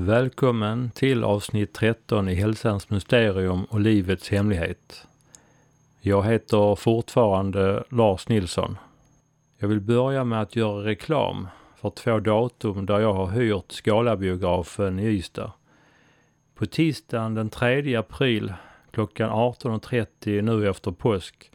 [0.00, 5.06] Välkommen till avsnitt 13 i Hälsans mysterium och livets hemlighet.
[6.00, 8.76] Jag heter fortfarande Lars Nilsson.
[9.56, 14.98] Jag vill börja med att göra reklam för två datum där jag har hyrt Scalabiografen
[14.98, 15.52] i Ystad.
[16.54, 18.52] På tisdagen den 3 april
[18.90, 21.50] klockan 18.30 nu efter påsk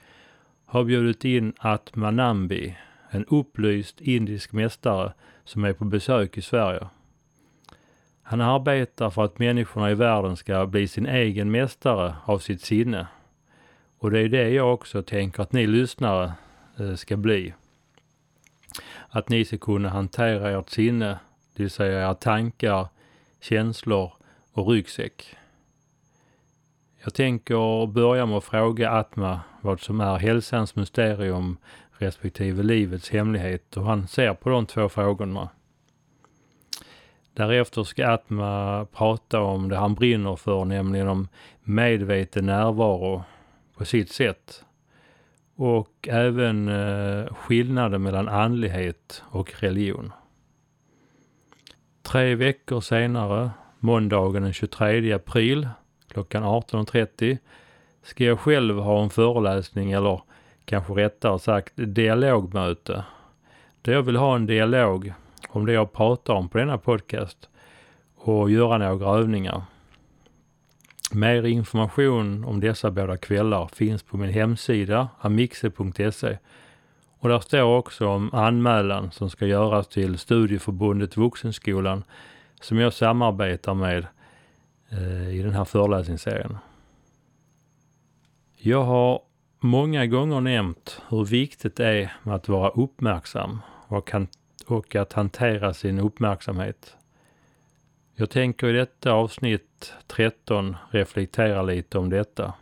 [0.66, 2.78] har bjudit in Atmanambi,
[3.10, 5.14] en upplyst indisk mästare
[5.44, 6.88] som är på besök i Sverige.
[8.24, 13.08] Han arbetar för att människorna i världen ska bli sin egen mästare av sitt sinne.
[14.00, 16.34] Och det är det jag också tänker att ni lyssnare
[16.80, 17.54] eh, ska bli.
[19.10, 21.20] Att ni ska kunna hantera ert sinne,
[21.56, 22.88] det vill säga era tankar,
[23.42, 24.14] känslor
[24.54, 25.36] och ryggsäck.
[27.04, 31.58] Jag tänker börja med att fråga Atma vad som är hälsans mysterium
[31.92, 35.50] respektive livets hemlighet och han ser på de två frågorna.
[37.34, 41.28] Därefter ska Atma prata om det han brinner för, nämligen om
[41.64, 43.24] medveten närvaro
[43.78, 44.64] på sitt sätt.
[45.56, 50.12] Och även eh, skillnaden mellan andlighet och religion.
[52.02, 55.68] Tre veckor senare, måndagen den 23 april
[56.08, 57.38] klockan 18.30
[58.04, 60.22] ska jag själv ha en föreläsning eller
[60.66, 63.04] kanske rättare sagt dialogmöte.
[63.82, 65.14] Där jag vill ha en dialog
[65.56, 67.50] om det jag pratar om på denna podcast
[68.16, 69.62] och göra några övningar.
[71.12, 76.38] Mer information om dessa båda kvällar finns på min hemsida amixe.se
[77.20, 82.04] och där står också om anmälan som ska göras till Studieförbundet Vuxenskolan
[82.62, 84.08] som jag samarbetar med
[84.90, 86.58] eh, i den här föreläsningsserien.
[88.58, 89.22] Jag har
[89.60, 94.28] många gånger nämnt hur viktigt det är med att vara uppmärksam och, kan,
[94.68, 96.96] och att hantera sin uppmärksamhet.
[98.16, 102.54] Jag tänker i detta avsnitt 13 reflektera lite om detta.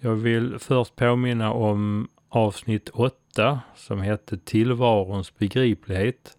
[0.00, 6.38] Jag vill först påminna om avsnitt 8 som hette Tillvarons begriplighet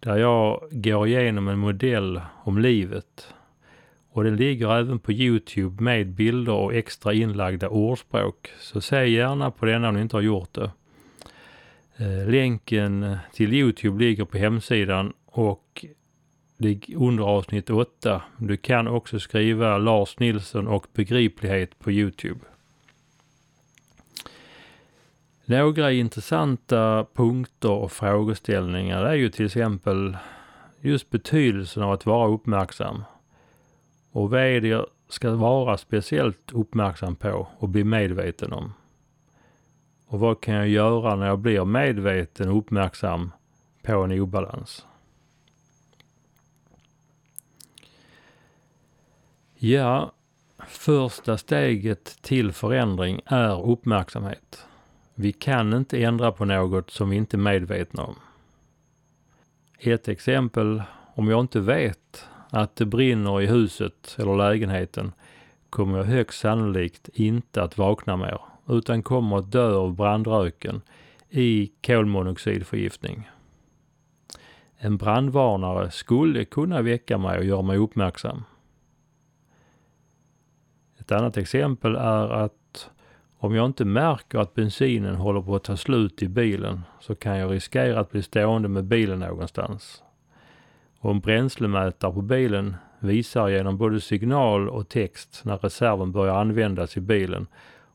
[0.00, 3.34] där jag går igenom en modell om livet.
[4.10, 8.50] Och den ligger även på Youtube med bilder och extra inlagda ordspråk.
[8.60, 10.70] Så se gärna på denna om ni inte har gjort det.
[11.98, 15.84] Eh, länken till Youtube ligger på hemsidan och
[16.96, 18.22] under avsnitt 8.
[18.38, 22.40] Du kan också skriva Lars Nilsson och begriplighet på Youtube.
[25.44, 30.16] Några intressanta punkter och frågeställningar är ju till exempel
[30.80, 33.04] just betydelsen av att vara uppmärksam.
[34.12, 38.72] Och vad är det jag ska vara speciellt uppmärksam på och bli medveten om?
[40.06, 43.32] Och vad kan jag göra när jag blir medveten och uppmärksam
[43.82, 44.86] på en obalans?
[49.54, 50.12] Ja,
[50.66, 54.66] första steget till förändring är uppmärksamhet.
[55.14, 58.14] Vi kan inte ändra på något som vi inte är medvetna om.
[59.78, 60.82] Ett exempel,
[61.14, 65.12] om jag inte vet att det brinner i huset eller lägenheten
[65.70, 70.80] kommer jag högst sannolikt inte att vakna mer utan kommer att dö av brandröken
[71.30, 73.28] i kolmonoxidförgiftning.
[74.78, 78.44] En brandvarnare skulle kunna väcka mig och göra mig uppmärksam.
[80.98, 82.90] Ett annat exempel är att
[83.38, 87.36] om jag inte märker att bensinen håller på att ta slut i bilen så kan
[87.36, 90.02] jag riskera att bli stående med bilen någonstans.
[90.98, 96.96] Och en bränslemätare på bilen visar genom både signal och text när reserven börjar användas
[96.96, 97.46] i bilen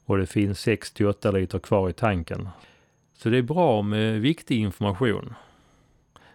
[0.06, 2.50] och det finns 6 8 liter kvar i tanken.
[3.14, 5.34] Så det är bra med viktig information.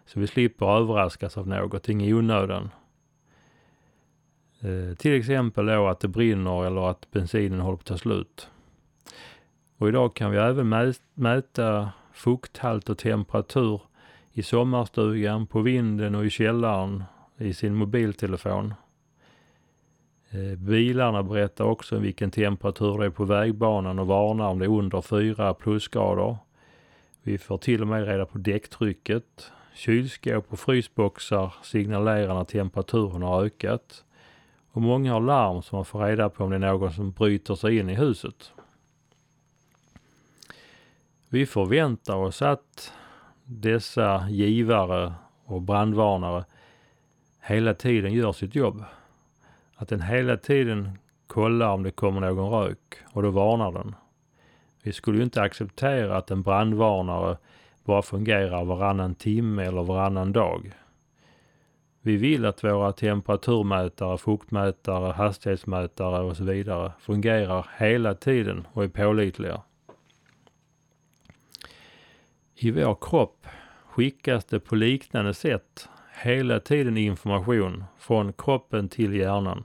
[0.06, 2.70] Så vi slipper överraskas av någonting i onödan.
[4.60, 8.48] Eh, till exempel då att det brinner eller att bensinen håller på att ta slut.
[9.78, 13.80] Och idag kan vi även mäta fukthalt och temperatur
[14.32, 17.04] i sommarstugan, på vinden och i källaren
[17.36, 18.74] i sin mobiltelefon.
[20.30, 24.78] Eh, bilarna berättar också vilken temperatur det är på vägbanan och varnar om det är
[24.78, 26.36] under 4 plusgrader.
[27.22, 29.52] Vi får till och med reda på däcktrycket.
[29.74, 34.04] Kylskåp och frysboxar signalerar när temperaturen har ökat.
[34.72, 37.54] Och många har larm så man får reda på om det är någon som bryter
[37.54, 38.52] sig in i huset.
[41.28, 42.92] Vi förväntar oss att
[43.44, 45.14] dessa givare
[45.44, 46.44] och brandvarnare
[47.40, 48.84] hela tiden gör sitt jobb.
[49.76, 53.94] Att den hela tiden kollar om det kommer någon rök och då varnar den.
[54.82, 57.36] Vi skulle ju inte acceptera att en brandvarnare
[57.84, 60.72] bara fungerar varannan timme eller varannan dag.
[62.00, 68.88] Vi vill att våra temperaturmätare, fuktmätare, hastighetsmätare och så vidare fungerar hela tiden och är
[68.88, 69.62] pålitliga.
[72.54, 73.46] I vår kropp
[73.86, 75.88] skickas det på liknande sätt
[76.22, 79.64] hela tiden information från kroppen till hjärnan.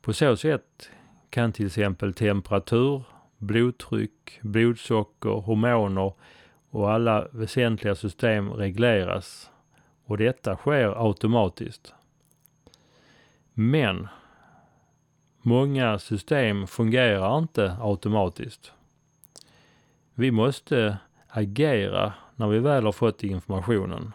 [0.00, 0.90] På så sätt
[1.30, 3.02] kan till exempel temperatur,
[3.38, 6.12] blodtryck, blodsocker, hormoner
[6.70, 9.50] och alla väsentliga system regleras
[10.04, 11.94] och detta sker automatiskt.
[13.52, 14.08] Men
[15.42, 18.72] många system fungerar inte automatiskt.
[20.14, 20.98] Vi måste
[21.28, 24.12] agera när vi väl har fått informationen.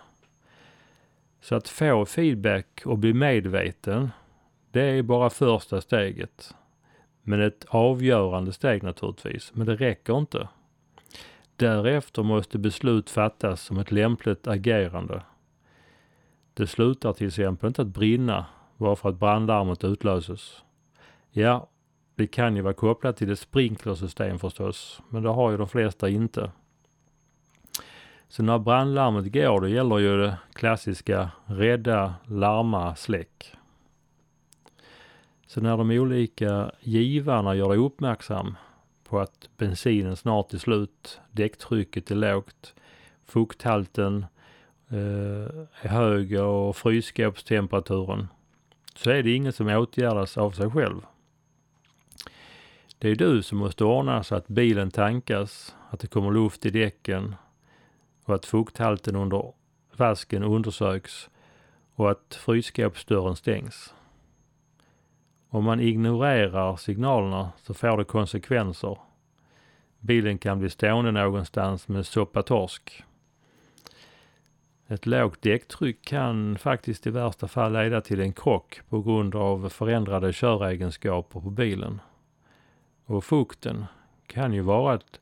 [1.41, 4.09] Så att få feedback och bli medveten,
[4.71, 6.55] det är bara första steget.
[7.23, 10.47] Men ett avgörande steg naturligtvis, men det räcker inte.
[11.55, 15.23] Därefter måste beslut fattas om ett lämpligt agerande.
[16.53, 18.45] Det slutar till exempel inte att brinna
[18.77, 20.63] bara för att brandlarmet utlöses.
[21.31, 21.69] Ja,
[22.15, 26.09] det kan ju vara kopplat till ett sprinklersystem förstås, men det har ju de flesta
[26.09, 26.51] inte.
[28.31, 33.53] Så när brandlarmet går, då gäller ju det klassiska rädda, larma, släck.
[35.47, 38.57] Så när de olika givarna gör dig uppmärksam
[39.03, 42.73] på att bensinen snart är slut, däcktrycket är lågt,
[43.25, 44.25] fukthalten
[44.89, 48.27] eh, är hög och frysskåpstemperaturen,
[48.95, 51.01] så är det inget som åtgärdas av sig själv.
[52.97, 56.69] Det är du som måste ordna så att bilen tankas, att det kommer luft i
[56.69, 57.35] däcken
[58.25, 59.53] och att fukthalten under
[59.97, 61.29] vasken undersöks
[61.95, 63.93] och att frysskåpsdörren stängs.
[65.49, 68.97] Om man ignorerar signalerna så får det konsekvenser.
[69.99, 73.03] Bilen kan bli stående någonstans med soppatorsk.
[74.87, 79.69] Ett lågt däcktryck kan faktiskt i värsta fall leda till en krock på grund av
[79.69, 82.01] förändrade köregenskaper på bilen.
[83.05, 83.85] Och fukten
[84.27, 85.19] kan ju vara ett,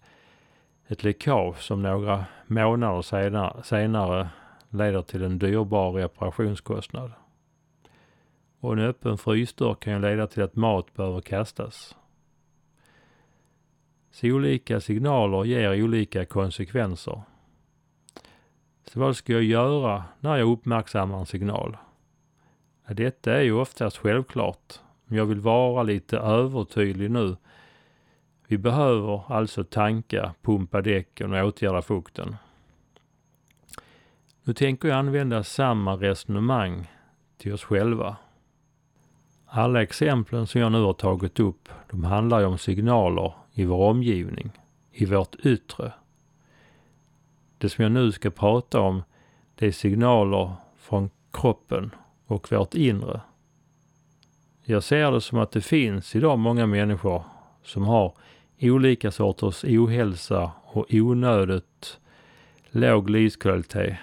[0.92, 4.30] ett läckage som några månader senare, senare
[4.70, 7.12] leder till en dyrbar reparationskostnad.
[8.60, 11.96] Och en öppen frysdörr kan ju leda till att mat behöver kastas.
[14.12, 17.22] Så olika signaler ger olika konsekvenser.
[18.86, 21.78] Så vad ska jag göra när jag uppmärksammar en signal?
[22.88, 27.36] Detta är ju oftast självklart, men jag vill vara lite övertydlig nu.
[28.52, 32.36] Vi behöver alltså tanka, pumpa däcken och åtgärda fukten.
[34.44, 36.92] Nu tänker jag använda samma resonemang
[37.38, 38.16] till oss själva.
[39.46, 43.90] Alla exemplen som jag nu har tagit upp, de handlar ju om signaler i vår
[43.90, 44.52] omgivning,
[44.92, 45.94] i vårt yttre.
[47.58, 49.04] Det som jag nu ska prata om,
[49.56, 53.22] det är signaler från kroppen och vårt inre.
[54.64, 57.24] Jag ser det som att det finns idag många människor
[57.64, 58.14] som har
[58.62, 62.00] olika sorters ohälsa och onödigt
[62.70, 63.98] låg livskvalitet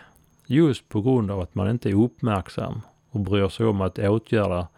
[0.47, 2.81] just på grund av att man inte är uppmärksam
[3.11, 4.69] och bryr sig om att åtgärda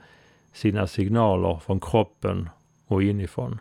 [0.53, 2.49] sina signaler från kroppen
[2.87, 3.61] och inifrån.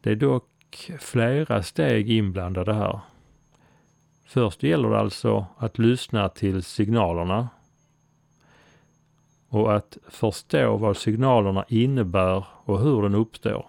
[0.00, 3.00] Det är dock flera steg inblandade här.
[4.24, 7.48] Först gäller det alltså att lyssna till signalerna
[9.48, 13.66] och att förstå vad signalerna innebär och hur den uppstår.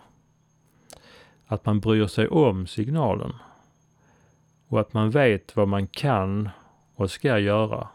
[1.52, 3.34] Att man bryr sig om signalen
[4.68, 6.50] och att man vet vad man kan
[6.96, 7.88] och ska göra.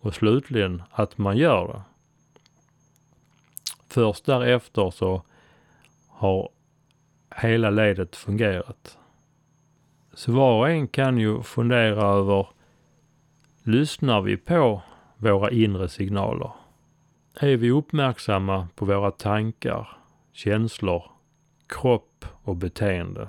[0.00, 1.82] Och slutligen att man gör det.
[3.88, 5.22] Först därefter så
[6.08, 6.48] har
[7.36, 8.98] hela ledet fungerat.
[10.12, 12.48] Så var och en kan ju fundera över,
[13.62, 14.82] lyssnar vi på
[15.16, 16.52] våra inre signaler?
[17.40, 19.88] Är vi uppmärksamma på våra tankar,
[20.32, 21.17] känslor,
[21.68, 23.28] kropp och beteende?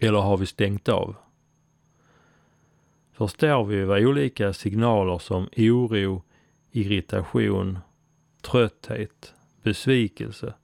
[0.00, 1.16] Eller har vi stängt av?
[3.12, 6.22] Förstår vi vad olika signaler som oro,
[6.70, 7.78] irritation,
[8.42, 10.54] trötthet, besvikelse,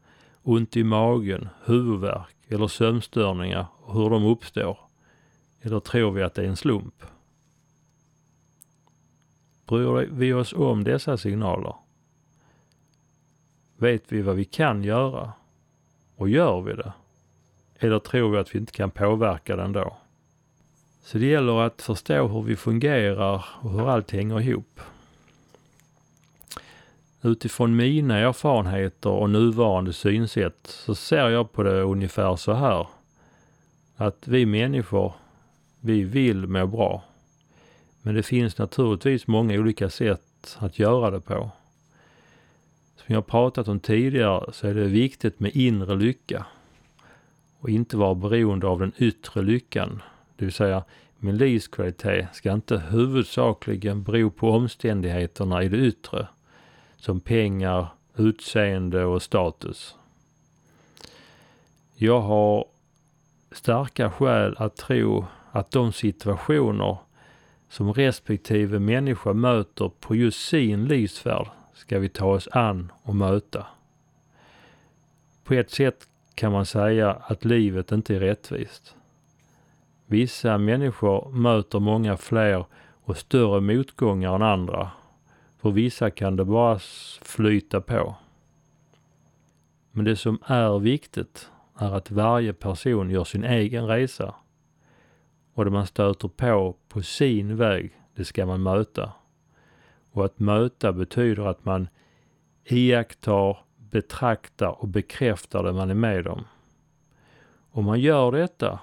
[0.43, 4.79] ont i magen, huvudvärk eller sömnstörningar och hur de uppstår?
[5.61, 7.03] Eller tror vi att det är en slump?
[9.67, 11.75] Bryr vi oss om dessa signaler?
[13.77, 15.33] Vet vi vad vi kan göra?
[16.23, 16.93] Och gör vi det?
[17.79, 19.97] Eller tror vi att vi inte kan påverka den då?
[21.05, 24.81] Så det gäller att förstå hur vi fungerar och hur allt hänger ihop.
[27.23, 32.87] Utifrån mina erfarenheter och nuvarande synsätt så ser jag på det ungefär så här.
[33.97, 35.15] Att vi människor,
[35.81, 37.05] vi vill må bra.
[38.03, 41.51] Men det finns naturligtvis många olika sätt att göra det på.
[42.97, 46.47] Som jag pratat om tidigare så är det viktigt med inre lycka
[47.59, 50.03] och inte vara beroende av den yttre lyckan.
[50.37, 50.85] Det vill säga,
[51.19, 56.29] min livskvalitet ska inte huvudsakligen bero på omständigheterna i det yttre,
[56.97, 59.97] som pengar, utseende och status.
[61.95, 62.65] Jag har
[63.53, 66.97] starka skäl att tro att de situationer
[67.69, 73.67] som respektive människa möter på just sin livsfärd ska vi ta oss an och möta.
[75.45, 78.97] På ett sätt kan man säga att livet inte är rättvist.
[80.07, 82.65] Vissa människor möter många fler
[83.05, 84.91] och större motgångar än andra.
[85.59, 86.79] För vissa kan det bara
[87.23, 88.15] flyta på.
[89.91, 94.35] Men det som är viktigt är att varje person gör sin egen resa.
[95.55, 99.13] Och det man stöter på på sin väg, det ska man möta.
[100.13, 101.89] Och att möta betyder att man
[102.65, 106.45] iakttar, betraktar och bekräftar det man är med om.
[107.71, 108.81] Om man gör detta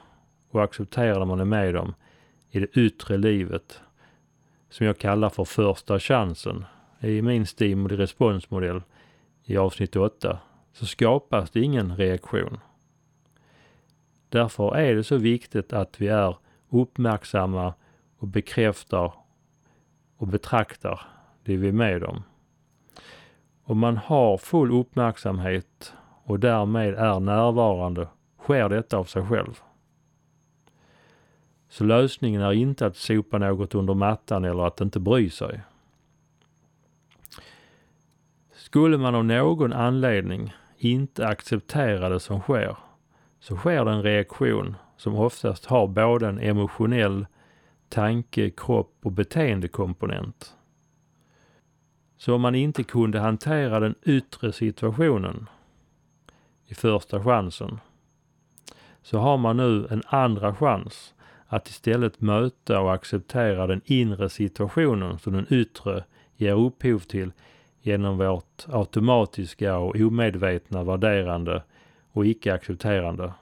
[0.49, 1.93] och accepterar det man är med om
[2.49, 3.81] i det yttre livet,
[4.69, 6.65] som jag kallar för första chansen
[6.99, 8.81] i min stimuli responsmodell
[9.43, 10.39] i avsnitt 8,
[10.73, 12.57] så skapas det ingen reaktion.
[14.29, 16.37] Därför är det så viktigt att vi är
[16.69, 17.73] uppmärksamma
[18.17, 19.13] och bekräftar
[20.17, 21.18] och betraktar
[21.49, 22.23] det vi är med om.
[23.63, 28.07] Om man har full uppmärksamhet och därmed är närvarande
[28.39, 29.59] sker detta av sig själv.
[31.69, 35.61] Så lösningen är inte att sopa något under mattan eller att inte bry sig.
[38.53, 42.77] Skulle man av någon anledning inte acceptera det som sker,
[43.39, 47.25] så sker det en reaktion som oftast har både en emotionell
[47.89, 50.55] tanke, kropp och beteendekomponent.
[52.19, 55.49] Så om man inte kunde hantera den yttre situationen
[56.65, 57.79] i första chansen
[59.01, 61.13] så har man nu en andra chans
[61.47, 66.03] att istället möta och acceptera den inre situationen som den yttre
[66.35, 67.31] ger upphov till
[67.81, 71.63] genom vårt automatiska och omedvetna värderande
[72.11, 73.33] och icke-accepterande.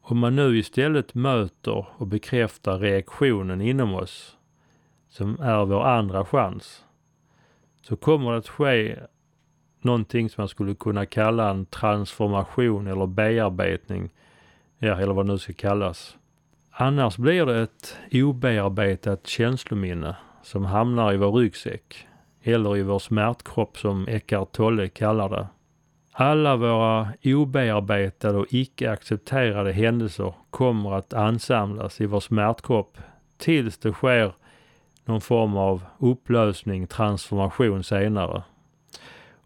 [0.00, 4.36] Om man nu istället möter och bekräftar reaktionen inom oss,
[5.08, 6.84] som är vår andra chans,
[7.88, 8.98] så kommer det att ske
[9.80, 14.10] någonting som man skulle kunna kalla en transformation eller bearbetning,
[14.78, 16.16] ja, eller vad det nu ska kallas.
[16.70, 22.08] Annars blir det ett obearbetat känslominne som hamnar i vår ryggsäck
[22.42, 25.46] eller i vår smärtkropp som Eckart Tolle kallar det.
[26.12, 32.98] Alla våra obearbetade och icke accepterade händelser kommer att ansamlas i vår smärtkropp
[33.38, 34.32] tills det sker
[35.04, 38.42] någon form av upplösning, transformation senare.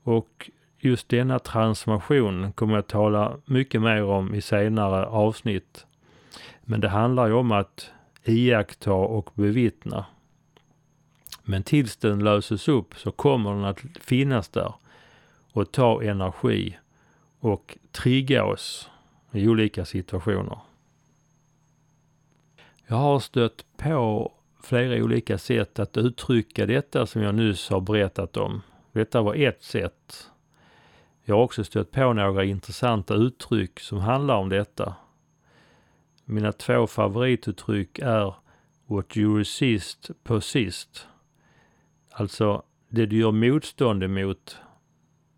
[0.02, 5.86] Och just denna transformation kommer jag tala mycket mer om i senare avsnitt.
[6.62, 7.90] Men det handlar ju om att
[8.24, 10.06] iaktta och bevittna.
[11.44, 14.74] Men tills den löses upp så kommer den att finnas där
[15.52, 16.78] och ta energi
[17.40, 18.90] och trigga oss
[19.32, 20.58] i olika situationer.
[22.86, 28.36] Jag har stött på flera olika sätt att uttrycka detta som jag nyss har berättat
[28.36, 28.62] om.
[28.92, 30.30] Detta var ett sätt.
[31.24, 34.94] Jag har också stött på några intressanta uttryck som handlar om detta.
[36.24, 38.34] Mina två favorituttryck är
[38.86, 41.06] What you resist persist.
[42.10, 44.58] Alltså, det du gör motstånd emot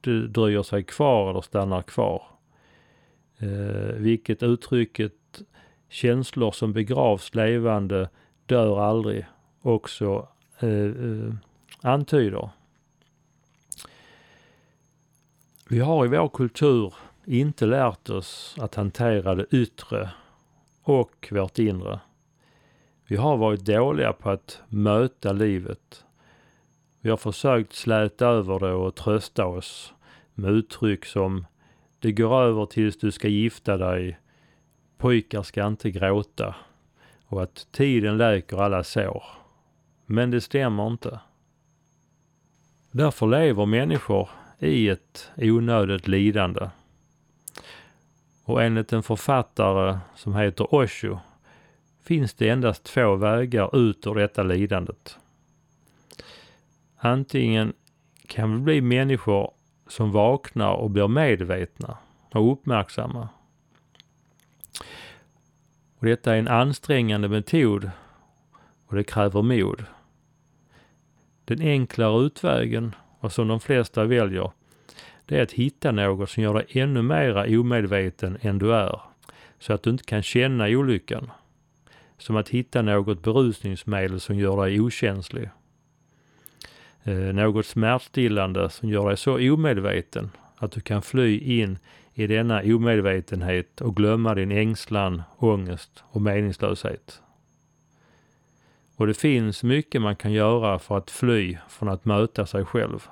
[0.01, 2.23] det dröjer sig kvar eller stannar kvar.
[3.39, 5.43] Eh, vilket uttrycket
[5.89, 8.09] känslor som begravs levande
[8.51, 9.27] dör aldrig
[9.63, 10.29] också
[10.59, 11.35] eh, eh,
[11.83, 12.51] antyder.
[15.69, 20.11] Vi har i vår kultur inte lärt oss att hantera det yttre
[20.83, 22.01] och vårt inre.
[23.07, 26.05] Vi har varit dåliga på att möta livet.
[27.01, 29.93] Vi har försökt släta över det och trösta oss
[30.35, 31.47] med uttryck som
[31.99, 34.19] det går över tills du ska gifta dig,
[34.99, 36.55] pojkar ska inte gråta
[37.31, 39.25] och att tiden läker alla sår.
[40.07, 41.21] Men det stämmer inte.
[42.91, 46.71] Därför lever människor i ett onödigt lidande.
[48.45, 51.19] Och enligt en författare som heter Osho
[52.03, 55.19] finns det endast två vägar ut ur detta lidandet.
[56.97, 57.73] Antingen
[58.27, 59.51] kan vi bli människor
[59.89, 61.97] som vaknar och blir medvetna
[62.33, 63.29] och uppmärksamma.
[66.01, 67.91] Och detta är en ansträngande metod
[68.87, 69.85] och det kräver mod.
[71.45, 74.51] Den enklare utvägen, och som de flesta väljer,
[75.27, 79.01] det är att hitta något som gör dig ännu mera omedveten än du är,
[79.59, 81.31] så att du inte kan känna olyckan.
[82.19, 85.51] Som att hitta något berusningsmedel som gör dig okänslig.
[87.03, 90.31] Eh, något smärtstillande som gör dig så omedveten
[90.63, 91.79] att du kan fly in
[92.15, 97.23] i denna omedvetenhet och glömma din ängslan, ångest och meningslöshet.
[98.97, 103.09] Och det finns mycket man kan göra för att fly från att möta sig själv.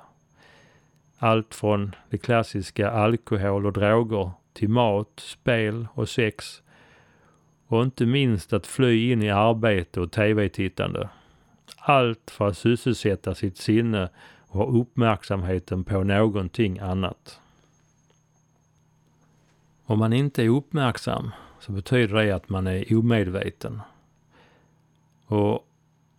[1.17, 6.61] Allt från det klassiska alkohol och droger till mat, spel och sex
[7.67, 11.09] och inte minst att fly in i arbete och tv-tittande.
[11.77, 14.09] Allt för att sysselsätta sitt sinne
[14.49, 17.39] och ha uppmärksamheten på någonting annat.
[19.85, 23.81] Om man inte är uppmärksam så betyder det att man är omedveten.
[25.25, 25.67] Och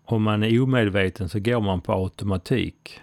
[0.04, 3.00] om man är omedveten så går man på automatik.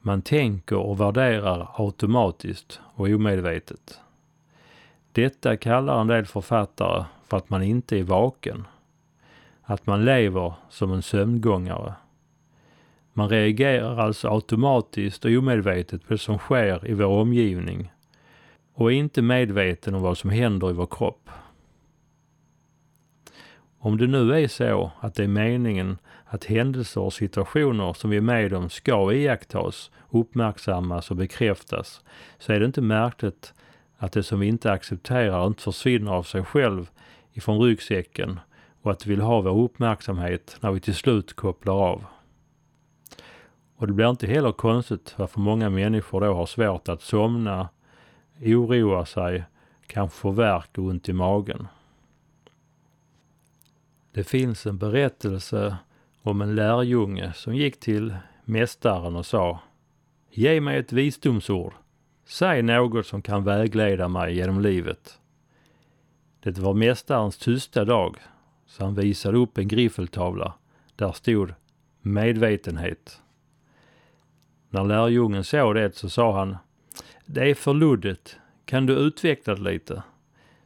[0.00, 4.00] Man tänker och värderar automatiskt och omedvetet.
[5.12, 8.66] Detta kallar en del författare för att man inte är vaken.
[9.62, 11.94] Att man lever som en sömngångare.
[13.16, 17.92] Man reagerar alltså automatiskt och omedvetet på det som sker i vår omgivning
[18.74, 21.30] och är inte medveten om vad som händer i vår kropp.
[23.78, 28.16] Om det nu är så att det är meningen att händelser och situationer som vi
[28.16, 32.04] är med om ska iakttas, uppmärksammas och bekräftas,
[32.38, 33.54] så är det inte märkligt
[33.96, 36.90] att det som vi inte accepterar inte försvinner av sig själv
[37.32, 38.40] ifrån ryggsäcken
[38.82, 42.04] och att vi vill ha vår uppmärksamhet när vi till slut kopplar av.
[43.84, 47.68] Och det blir inte heller konstigt varför många människor då har svårt att somna,
[48.42, 49.44] oroa sig,
[49.86, 51.68] kanske få värk och ont i magen.
[54.12, 55.76] Det finns en berättelse
[56.22, 59.60] om en lärjunge som gick till mästaren och sa
[60.30, 61.72] Ge mig ett visdomsord.
[62.26, 65.20] Säg något som kan vägleda mig genom livet.
[66.40, 68.16] Det var mästarens tysta dag,
[68.66, 70.54] så han visade upp en griffeltavla.
[70.96, 71.54] Där stod
[72.00, 73.20] medvetenhet.
[74.74, 76.56] När lärjungen såg det så sa han
[77.26, 78.38] Det är för luddigt.
[78.64, 80.02] Kan du utveckla det lite?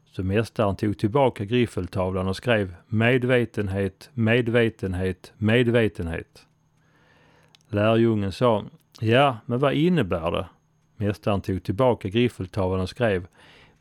[0.04, 6.46] Så mästaren tog tillbaka griffeltavlan och skrev medvetenhet, medvetenhet, medvetenhet.
[7.68, 8.64] Lärjungen sa,
[9.00, 10.46] ja, men vad innebär det?
[10.96, 13.26] Mästaren tog tillbaka griffeltavlan och skrev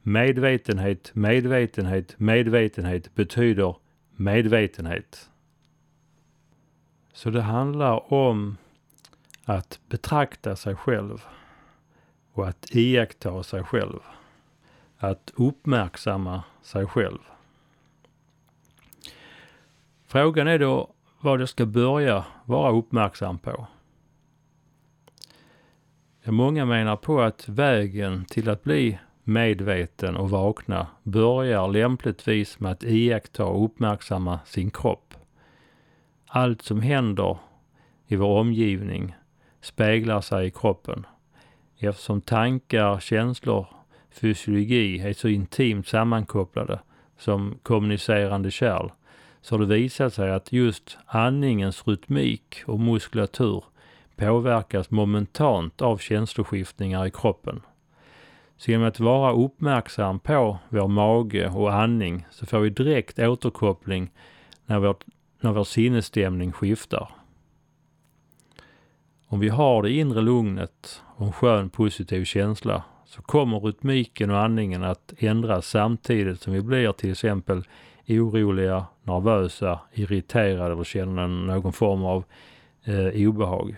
[0.01, 3.75] medvetenhet, medvetenhet, medvetenhet betyder
[4.15, 5.29] medvetenhet.
[7.13, 8.57] Så det handlar om
[9.49, 11.25] att betrakta sig själv
[12.33, 13.99] och att iaktta sig själv
[14.97, 17.17] att uppmärksamma sig själv.
[20.07, 23.67] Frågan är då vad jag ska börja vara uppmärksam på.
[26.23, 32.83] Många menar på att vägen till att bli medveten och vakna börjar lämpligtvis med att
[32.83, 35.13] iaktta och uppmärksamma sin kropp.
[36.25, 37.37] Allt som händer
[38.07, 39.15] i vår omgivning
[39.67, 41.05] speglar sig i kroppen
[41.79, 43.67] eftersom tankar, känslor
[44.09, 46.79] fysiologi är så intimt sammankopplade
[47.17, 48.89] som kommunicerande kärl
[49.41, 53.63] så har det visat sig att just andningens rytmik och muskulatur
[54.15, 57.61] påverkas momentant av känsloskiftningar i kroppen.
[58.57, 64.11] Så genom att vara uppmärksam på vår mage och andning så får vi direkt återkoppling
[64.65, 64.95] när vår,
[65.39, 67.16] när vår sinnesstämning skiftar.
[69.29, 74.39] Om vi har det inre lugnet och en skön positiv känsla så kommer rytmiken och
[74.39, 77.63] andningen att ändras samtidigt som vi blir till exempel
[78.07, 82.23] oroliga, nervösa, irriterade eller känner någon form av
[82.83, 83.77] eh, obehag.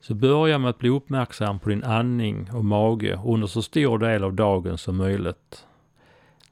[0.00, 4.24] Så börja med att bli uppmärksam på din andning och mage under så stor del
[4.24, 5.66] av dagen som möjligt.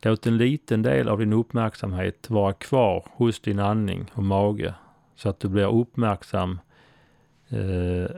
[0.03, 4.75] Låt en liten del av din uppmärksamhet vara kvar hos din andning och mage
[5.17, 6.61] så att du blir uppmärksam
[7.49, 8.17] eh,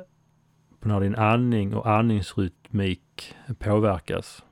[0.80, 4.44] på när din andning och andningsrytmik påverkas.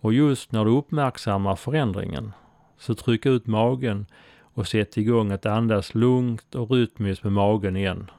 [0.00, 2.32] Och just när du uppmärksammar förändringen
[2.78, 4.06] så tryck ut magen
[4.40, 8.10] och sätt igång att andas lugnt och rytmiskt med magen igen.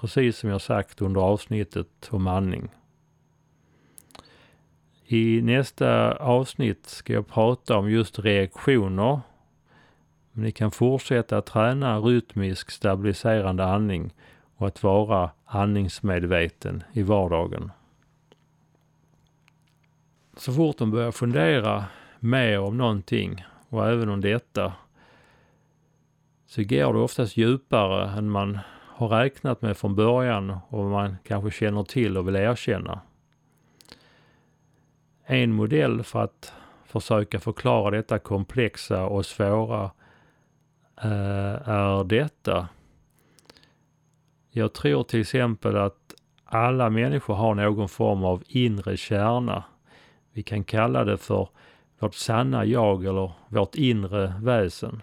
[0.00, 2.68] Precis som jag sagt under avsnittet om andning.
[5.06, 9.20] I nästa avsnitt ska jag prata om just reaktioner.
[10.32, 14.14] Men ni kan fortsätta träna rytmisk stabiliserande andning
[14.56, 17.70] och att vara andningsmedveten i vardagen.
[20.36, 21.84] Så fort de börjar fundera
[22.20, 24.72] mer om någonting och även om detta
[26.46, 31.50] så går det oftast djupare än man har räknat med från början och man kanske
[31.50, 33.00] känner till och vill erkänna.
[35.24, 36.52] En modell för att
[36.84, 39.90] försöka förklara detta komplexa och svåra
[40.96, 42.68] Eh, är detta.
[44.50, 49.64] Jag tror till exempel att alla människor har någon form av inre kärna.
[50.32, 51.48] Vi kan kalla det för
[51.98, 55.02] vårt sanna jag eller vårt inre väsen.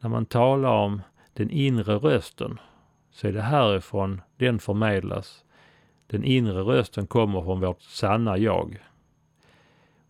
[0.00, 1.02] När man talar om
[1.32, 2.58] den inre rösten
[3.10, 5.44] så är det härifrån den förmedlas.
[6.06, 8.78] Den inre rösten kommer från vårt sanna jag.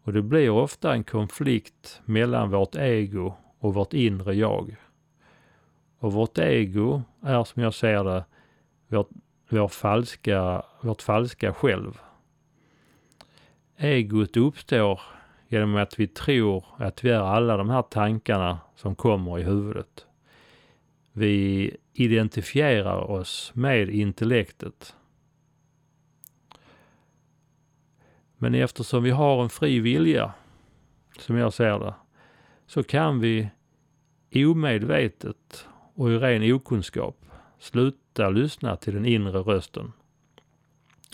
[0.03, 3.35] Och det blir ofta en konflikt mellan vårt ego
[3.67, 4.77] och vårt inre jag.
[5.99, 8.25] Och vårt ego är som jag ser det
[8.89, 9.11] vårt,
[9.49, 12.01] vår falska, vårt falska själv.
[13.77, 15.01] Egot uppstår
[15.49, 20.07] genom att vi tror att vi är alla de här tankarna som kommer i huvudet.
[21.13, 24.97] Vi identifierar oss med intellektet.
[28.39, 30.33] Men eftersom vi har en fri vilja,
[31.19, 31.95] som jag ser det,
[32.67, 33.49] så kan vi
[34.45, 37.17] omedvetet och i ren okunskap
[37.59, 39.93] sluta lyssna till den inre rösten.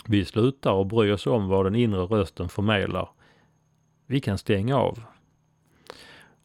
[0.05, 3.09] Vi slutar att bry oss om vad den inre rösten förmedlar.
[4.05, 5.03] Vi kan stänga av.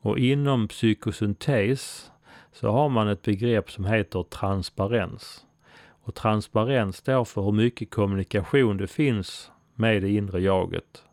[0.00, 2.10] Och inom psykosyntes
[2.52, 5.46] så har man ett begrepp som heter transparens.
[6.02, 11.04] Och transparens står för hur mycket kommunikation det finns med det inre jaget.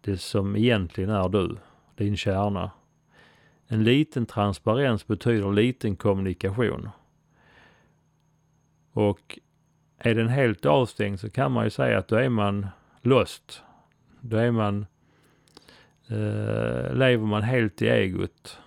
[0.00, 1.56] Det som egentligen är du,
[1.96, 2.70] din kärna.
[3.72, 6.88] En liten transparens betyder liten kommunikation.
[8.92, 9.38] Och
[9.98, 12.66] är den helt avstängd så kan man ju säga att då är man
[13.02, 13.62] lost.
[14.20, 14.86] Då är man,
[16.06, 18.58] eh, lever man helt i egot.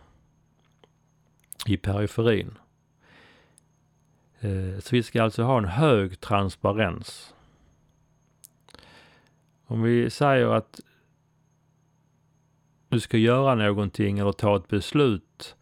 [1.65, 2.57] I periferin.
[4.39, 7.33] Eh, så vi ska alltså ha en hög transparens.
[9.65, 10.79] Om vi säger att
[12.93, 15.56] du ska göra någonting eller ta ett beslut.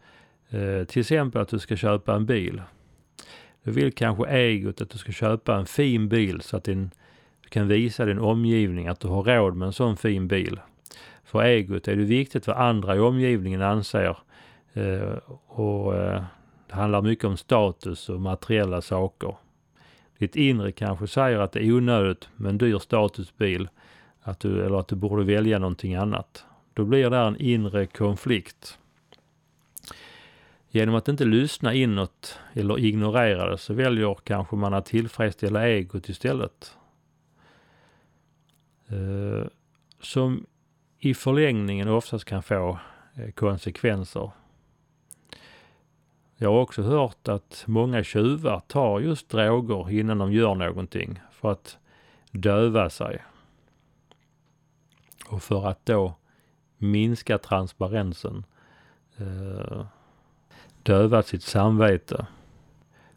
[0.50, 2.62] Eh, till exempel att du ska köpa en bil.
[3.62, 6.90] Du vill kanske egot att du ska köpa en fin bil så att din,
[7.42, 10.60] du kan visa din omgivning att du har råd med en sån fin bil.
[11.24, 14.18] För egot är det viktigt vad andra i omgivningen anser.
[14.72, 16.22] Eh, och eh,
[16.68, 19.36] det handlar mycket om status och materiella saker.
[20.18, 23.68] Ditt inre kanske säger att det är onödigt med en dyr statusbil
[24.22, 26.44] att du, eller att du borde välja någonting annat.
[26.74, 28.78] Då blir det en inre konflikt.
[30.68, 36.08] Genom att inte lyssna inåt eller ignorera det så väljer kanske man att tillfredsställa egot
[36.08, 36.76] istället.
[38.88, 39.46] Eh,
[40.00, 40.46] som
[40.98, 42.78] i förlängningen oftast kan få
[43.14, 44.30] eh, konsekvenser.
[46.36, 51.52] Jag har också hört att många tjuvar tar just droger innan de gör någonting för
[51.52, 51.78] att
[52.30, 53.22] döva sig.
[55.26, 56.14] Och för att då
[56.82, 58.44] minska transparensen,
[59.16, 59.86] eh,
[60.82, 62.26] döva sitt samvete.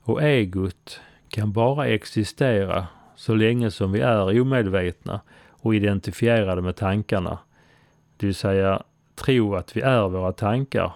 [0.01, 0.99] Och egot
[1.29, 7.37] kan bara existera så länge som vi är omedvetna och identifierade med tankarna.
[8.17, 8.83] Det vill säga
[9.15, 10.91] tro att vi är våra tankar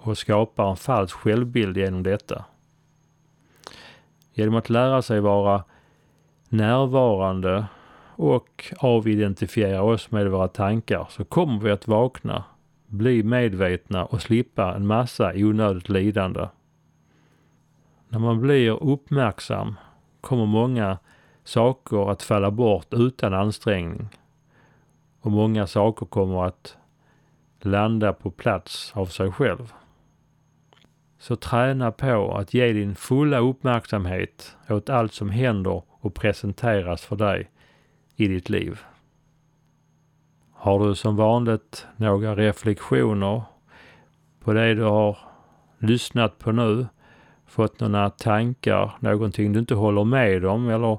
[0.00, 2.44] och skapar en falsk självbild genom detta.
[4.32, 5.64] Genom att lära sig vara
[6.48, 7.66] närvarande
[8.16, 12.44] och avidentifiera oss med våra tankar så kommer vi att vakna,
[12.86, 16.48] bli medvetna och slippa en massa onödigt lidande.
[18.08, 19.74] När man blir uppmärksam
[20.20, 20.98] kommer många
[21.44, 24.08] saker att falla bort utan ansträngning.
[25.20, 26.76] Och många saker kommer att
[27.60, 29.72] landa på plats av sig själv.
[31.18, 37.16] Så träna på att ge din fulla uppmärksamhet åt allt som händer och presenteras för
[37.16, 37.50] dig
[38.16, 38.80] i ditt liv.
[40.52, 43.42] Har du som vanligt några reflektioner
[44.40, 45.18] på det du har
[45.78, 46.86] lyssnat på nu?
[47.46, 50.98] Fått några tankar, någonting du inte håller med om eller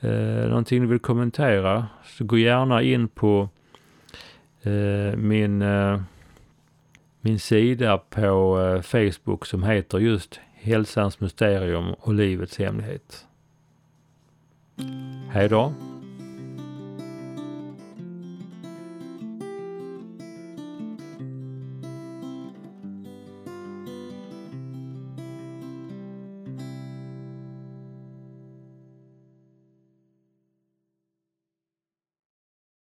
[0.00, 1.86] eh, någonting du vill kommentera?
[2.04, 3.48] Så gå gärna in på
[4.62, 6.00] eh, min, eh,
[7.20, 13.26] min sida på eh, Facebook som heter just Hälsans mysterium och livets hemlighet.
[15.30, 15.72] Hej då!